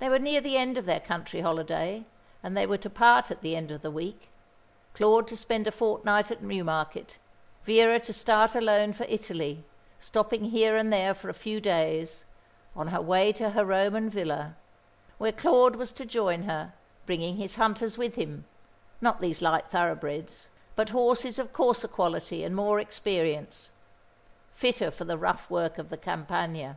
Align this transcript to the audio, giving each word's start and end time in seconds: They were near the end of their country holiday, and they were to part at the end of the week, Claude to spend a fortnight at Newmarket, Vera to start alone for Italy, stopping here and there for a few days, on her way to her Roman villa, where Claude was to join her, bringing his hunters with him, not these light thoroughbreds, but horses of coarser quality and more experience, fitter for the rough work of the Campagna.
They 0.00 0.10
were 0.10 0.18
near 0.18 0.42
the 0.42 0.58
end 0.58 0.76
of 0.76 0.84
their 0.84 1.00
country 1.00 1.40
holiday, 1.40 2.04
and 2.42 2.54
they 2.54 2.66
were 2.66 2.76
to 2.76 2.90
part 2.90 3.30
at 3.30 3.40
the 3.40 3.56
end 3.56 3.70
of 3.70 3.80
the 3.80 3.90
week, 3.90 4.28
Claude 4.92 5.26
to 5.28 5.36
spend 5.38 5.66
a 5.66 5.72
fortnight 5.72 6.30
at 6.30 6.42
Newmarket, 6.42 7.16
Vera 7.64 7.98
to 8.00 8.12
start 8.12 8.54
alone 8.54 8.92
for 8.92 9.04
Italy, 9.04 9.64
stopping 9.98 10.50
here 10.50 10.76
and 10.76 10.92
there 10.92 11.14
for 11.14 11.30
a 11.30 11.32
few 11.32 11.58
days, 11.58 12.26
on 12.76 12.88
her 12.88 13.00
way 13.00 13.32
to 13.32 13.48
her 13.48 13.64
Roman 13.64 14.10
villa, 14.10 14.56
where 15.16 15.32
Claude 15.32 15.76
was 15.76 15.90
to 15.92 16.04
join 16.04 16.42
her, 16.42 16.74
bringing 17.06 17.38
his 17.38 17.54
hunters 17.56 17.96
with 17.96 18.16
him, 18.16 18.44
not 19.00 19.22
these 19.22 19.40
light 19.40 19.70
thoroughbreds, 19.70 20.50
but 20.76 20.90
horses 20.90 21.38
of 21.38 21.50
coarser 21.54 21.88
quality 21.88 22.44
and 22.44 22.54
more 22.54 22.78
experience, 22.78 23.70
fitter 24.52 24.90
for 24.90 25.06
the 25.06 25.16
rough 25.16 25.48
work 25.48 25.78
of 25.78 25.88
the 25.88 25.96
Campagna. 25.96 26.76